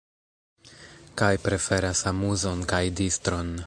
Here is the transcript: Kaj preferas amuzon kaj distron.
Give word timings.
Kaj 1.21 1.31
preferas 1.45 2.03
amuzon 2.13 2.69
kaj 2.73 2.85
distron. 3.03 3.59